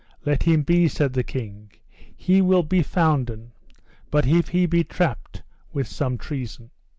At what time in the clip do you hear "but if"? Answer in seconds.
4.09-4.47